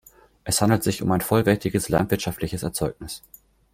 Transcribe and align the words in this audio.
Es 0.45 0.59
handelt 0.63 0.81
sich 0.81 1.03
um 1.03 1.11
ein 1.11 1.21
vollwertiges 1.21 1.87
landwirtschaftliches 1.89 2.63
Erzeugnis. 2.63 3.21